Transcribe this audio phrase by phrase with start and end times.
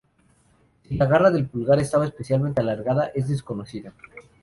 [0.81, 3.91] Si la garra del pulgar estaba especialmente alargada es desconocido.